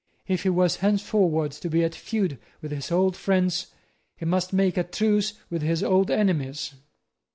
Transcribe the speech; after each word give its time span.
If 0.27 0.41
he 0.41 0.49
was 0.49 0.77
henceforward 0.77 1.51
to 1.51 1.69
be 1.69 1.83
at 1.83 1.93
feud 1.93 2.39
with 2.59 2.71
his 2.71 2.91
old 2.91 3.15
friends, 3.15 3.67
he 4.17 4.25
must 4.25 4.51
make 4.51 4.75
a 4.75 4.83
truce 4.83 5.33
with 5.51 5.61
his 5.61 5.83
old 5.83 6.09
enemies. 6.09 6.73